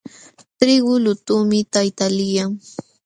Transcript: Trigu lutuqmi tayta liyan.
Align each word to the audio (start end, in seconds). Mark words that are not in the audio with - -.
Trigu 0.59 0.93
lutuqmi 1.03 1.59
tayta 1.73 2.05
liyan. 2.17 2.51